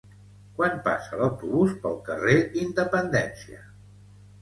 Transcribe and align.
Quan 0.59 0.79
passa 0.87 1.19
l'autobús 1.19 1.77
pel 1.85 2.01
carrer 2.09 2.37
Independència? 2.65 3.65